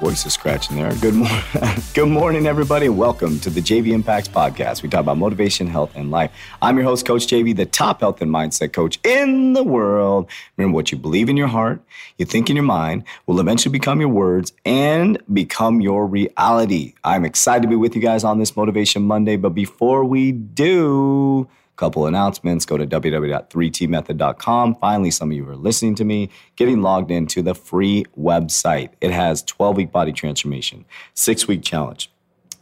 [0.00, 0.94] voice is scratching there.
[0.94, 1.42] Good morning.
[1.94, 2.88] Good morning, everybody.
[2.88, 4.82] Welcome to the JV Impacts Podcast.
[4.82, 6.32] We talk about motivation, health, and life.
[6.62, 10.30] I'm your host, Coach JV, the top health and mindset coach in the world.
[10.56, 11.82] Remember, what you believe in your heart,
[12.16, 16.94] you think in your mind, will eventually become your words and become your reality.
[17.04, 19.36] I'm excited to be with you guys on this Motivation Monday.
[19.36, 21.46] But before we do,
[21.80, 22.66] couple announcements.
[22.66, 24.76] Go to www.3tmethod.com.
[24.76, 28.90] Finally, some of you are listening to me, getting logged into the free website.
[29.00, 30.84] It has 12 week body transformation,
[31.14, 32.12] six week challenge,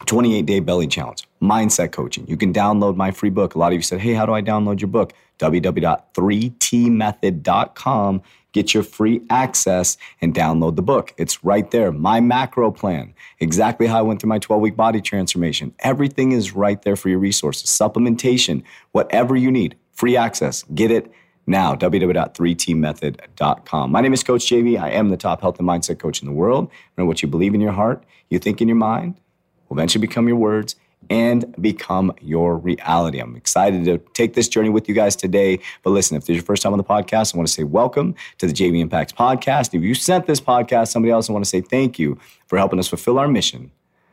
[0.07, 2.25] 28 day belly challenge, mindset coaching.
[2.27, 3.55] You can download my free book.
[3.55, 5.13] A lot of you said, Hey, how do I download your book?
[5.39, 11.15] www.3tmethod.com get your free access and download the book.
[11.17, 11.91] It's right there.
[11.93, 15.73] My macro plan, exactly how I went through my 12 week body transformation.
[15.81, 17.71] Everything is right there for your resources.
[17.71, 20.65] Supplementation, whatever you need, free access.
[20.75, 21.11] Get it
[21.47, 21.75] now.
[21.75, 23.93] www.3tmethod.com.
[23.93, 24.81] My name is Coach JV.
[24.81, 26.71] I am the top health and mindset coach in the world.
[26.97, 29.19] Remember what you believe in your heart, you think in your mind,
[29.69, 30.77] will eventually become your words
[31.11, 33.19] and become your reality.
[33.19, 35.61] I'm excited to take this journey with you guys today.
[35.83, 37.65] But listen, if this is your first time on the podcast, I want to say
[37.65, 39.75] welcome to the JV Impacts podcast.
[39.75, 42.79] If you sent this podcast somebody else, I want to say thank you for helping
[42.79, 43.71] us fulfill our mission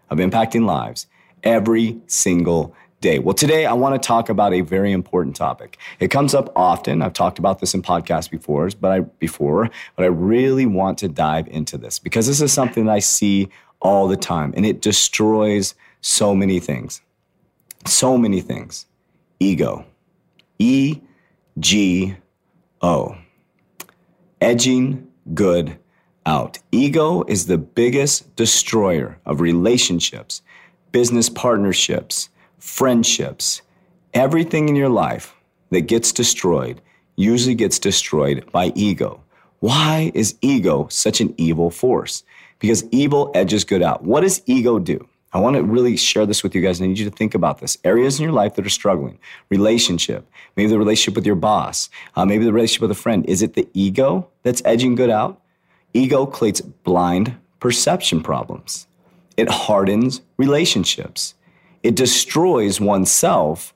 [0.10, 1.08] of impacting lives
[1.44, 3.20] every single day.
[3.20, 5.78] Well, today I want to talk about a very important topic.
[6.00, 7.02] It comes up often.
[7.02, 11.08] I've talked about this in podcasts before, but I before, but I really want to
[11.08, 13.50] dive into this because this is something that I see
[13.82, 17.02] all the time and it destroys so many things.
[17.86, 18.86] So many things.
[19.40, 19.86] Ego.
[20.60, 21.02] E
[21.60, 22.16] G
[22.82, 23.18] O.
[24.42, 25.78] Edging good
[26.26, 26.60] out.
[26.72, 30.42] Ego is the biggest destroyer of relationships,
[30.92, 33.62] business partnerships, friendships.
[34.14, 35.36] Everything in your life
[35.70, 36.82] that gets destroyed
[37.16, 39.22] usually gets destroyed by ego.
[39.60, 42.24] Why is ego such an evil force?
[42.60, 44.04] Because evil edges good out.
[44.04, 45.08] What does ego do?
[45.34, 46.82] I want to really share this with you guys.
[46.82, 47.78] I need you to think about this.
[47.84, 52.24] Areas in your life that are struggling, relationship, maybe the relationship with your boss, uh,
[52.24, 53.26] maybe the relationship with a friend.
[53.28, 55.42] Is it the ego that's edging good out?
[55.94, 58.88] Ego creates blind perception problems.
[59.36, 61.34] It hardens relationships.
[61.84, 63.74] It destroys oneself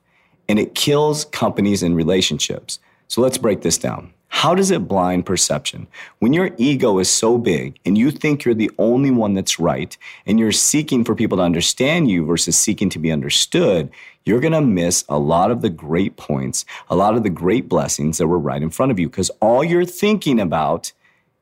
[0.48, 2.78] and it kills companies and relationships.
[3.08, 4.14] So let's break this down.
[4.32, 5.88] How does it blind perception?
[6.20, 9.94] When your ego is so big and you think you're the only one that's right
[10.24, 13.90] and you're seeking for people to understand you versus seeking to be understood,
[14.24, 17.68] you're going to miss a lot of the great points, a lot of the great
[17.68, 20.92] blessings that were right in front of you because all you're thinking about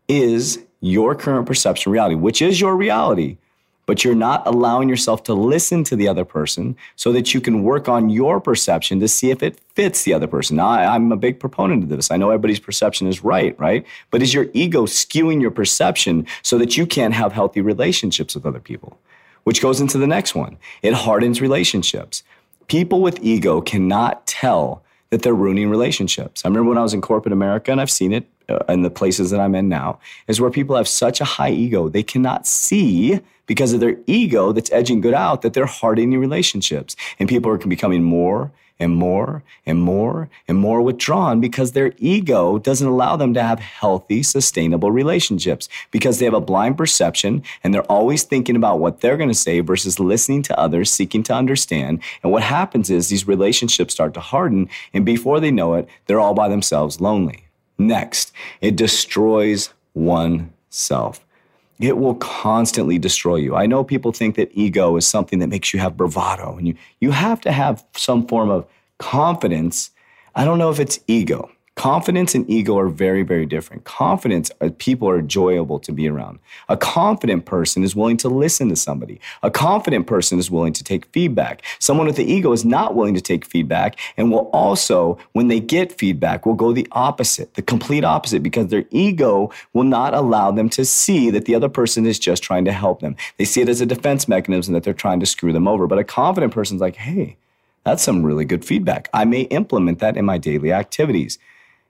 [0.09, 3.37] is your current perception reality, which is your reality
[3.89, 7.63] but you're not allowing yourself to listen to the other person so that you can
[7.63, 10.57] work on your perception to see if it fits the other person.
[10.57, 12.11] Now, I, am a big proponent of this.
[12.11, 13.87] I know everybody's perception is right, right?
[14.11, 18.45] But is your ego skewing your perception so that you can't have healthy relationships with
[18.45, 18.99] other people?
[19.45, 20.59] Which goes into the next one.
[20.83, 22.23] It hardens relationships.
[22.67, 26.45] People with ego cannot tell that they're ruining relationships.
[26.45, 28.91] I remember when I was in corporate America, and I've seen it uh, in the
[28.91, 32.47] places that I'm in now, is where people have such a high ego, they cannot
[32.47, 36.95] see because of their ego that's edging good out that they're hardening relationships.
[37.19, 42.59] And people are becoming more and more and more and more withdrawn because their ego
[42.59, 47.75] doesn't allow them to have healthy, sustainable relationships because they have a blind perception and
[47.75, 51.35] they're always thinking about what they're going to say versus listening to others, seeking to
[51.35, 52.01] understand.
[52.23, 56.21] And what happens is these relationships start to harden, and before they know it, they're
[56.21, 57.48] all by themselves lonely.
[57.79, 61.25] Next, it destroys oneself
[61.81, 63.55] it will constantly destroy you.
[63.55, 66.75] I know people think that ego is something that makes you have bravado and you,
[67.01, 68.67] you have to have some form of
[68.99, 69.91] confidence.
[70.35, 71.51] I don't know if it's ego.
[71.79, 73.85] Confidence and ego are very, very different.
[73.85, 76.41] Confidence, uh, people are enjoyable to be around.
[76.69, 79.21] A confident person is willing to listen to somebody.
[79.45, 81.63] A confident person is willing to take feedback.
[81.79, 85.61] Someone with the ego is not willing to take feedback and will also, when they
[85.61, 90.51] get feedback, will go the opposite, the complete opposite, because their ego will not allow
[90.51, 93.15] them to see that the other person is just trying to help them.
[93.37, 95.87] They see it as a defense mechanism that they're trying to screw them over.
[95.87, 97.37] But a confident person's like, hey,
[97.85, 99.09] that's some really good feedback.
[99.15, 101.39] I may implement that in my daily activities.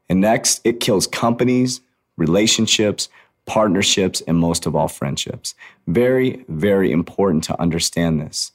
[0.09, 1.81] And next, it kills companies,
[2.17, 3.09] relationships,
[3.47, 5.55] partnerships, and most of all, friendships.
[5.87, 8.53] Very, very important to understand this.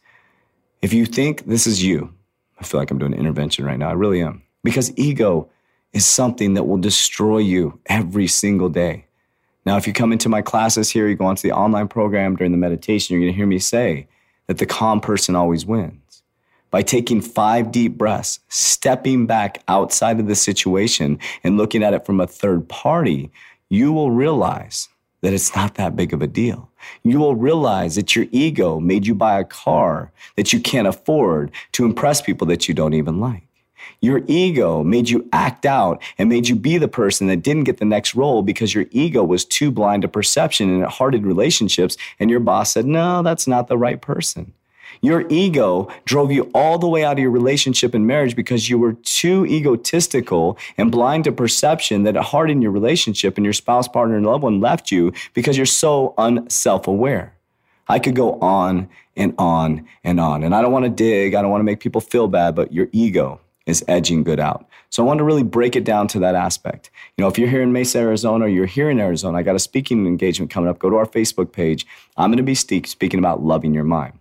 [0.82, 2.14] If you think this is you,
[2.60, 3.90] I feel like I'm doing an intervention right now.
[3.90, 4.44] I really am.
[4.64, 5.50] because ego
[5.92, 9.06] is something that will destroy you every single day.
[9.66, 12.52] Now, if you come into my classes here, you go onto the online program during
[12.52, 14.08] the meditation, you're going to hear me say
[14.48, 16.03] that the calm person always wins.
[16.74, 22.04] By taking five deep breaths, stepping back outside of the situation and looking at it
[22.04, 23.30] from a third party,
[23.70, 24.90] you will realize
[25.22, 26.72] that it's not that big of a deal.
[27.04, 31.52] You will realize that your ego made you buy a car that you can't afford
[31.74, 33.44] to impress people that you don't even like.
[34.02, 37.78] Your ego made you act out and made you be the person that didn't get
[37.78, 41.98] the next role because your ego was too blind to perception and it hearted relationships.
[42.20, 44.54] And your boss said, no, that's not the right person.
[45.01, 48.78] Your ego drove you all the way out of your relationship and marriage because you
[48.78, 53.88] were too egotistical and blind to perception that it hardened your relationship and your spouse,
[53.88, 57.36] partner, and loved one left you because you're so unself aware.
[57.88, 60.44] I could go on and on and on.
[60.44, 62.72] And I don't want to dig, I don't want to make people feel bad, but
[62.72, 64.68] your ego is edging good out.
[64.89, 66.92] So I want to really break it down to that aspect.
[67.18, 69.56] You know, if you're here in Mesa, Arizona, or you're here in Arizona, I got
[69.56, 70.80] a speaking engagement coming up.
[70.80, 71.88] Go to our Facebook page.
[72.16, 74.19] I'm going to be speaking about loving your mind.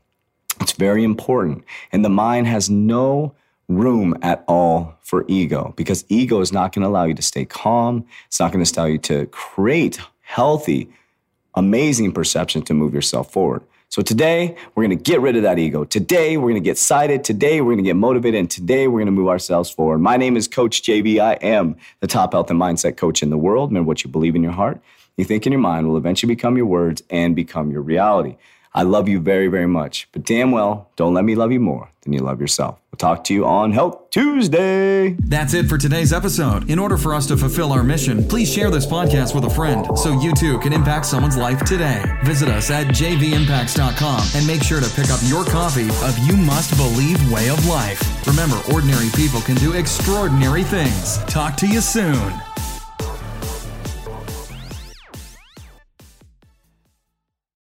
[0.62, 1.64] It's very important.
[1.91, 3.35] And the mind has no
[3.69, 7.44] room at all for ego because ego is not going to allow you to stay
[7.44, 8.06] calm.
[8.26, 10.88] It's not going to allow you to create healthy,
[11.55, 13.62] amazing perception to move yourself forward.
[13.88, 15.85] So today, we're going to get rid of that ego.
[15.85, 17.25] Today, we're going to get excited.
[17.25, 18.41] Today, we're going to get motivated.
[18.41, 19.99] And today, we're going to move ourselves forward.
[19.99, 21.19] My name is Coach JV.
[21.19, 23.69] I am the top health and mindset coach in the world.
[23.70, 24.81] Remember what you believe in your heart,
[25.19, 28.37] you think in your mind will eventually become your words and become your reality.
[28.74, 30.08] I love you very, very much.
[30.12, 32.80] But damn well, don't let me love you more than you love yourself.
[32.90, 35.10] We'll talk to you on Health Tuesday.
[35.20, 36.69] That's it for today's episode.
[36.70, 39.86] In order for us to fulfill our mission, please share this podcast with a friend
[39.96, 42.02] so you too can impact someone's life today.
[42.24, 46.76] Visit us at jvimpacts.com and make sure to pick up your copy of You Must
[46.76, 48.26] Believe Way of Life.
[48.26, 51.18] Remember, ordinary people can do extraordinary things.
[51.25, 52.32] Talk to you soon.